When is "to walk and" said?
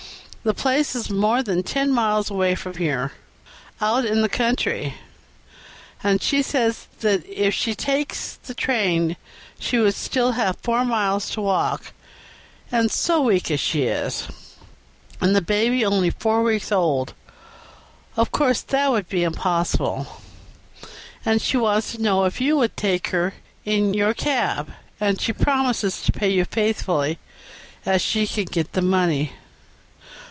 11.29-12.89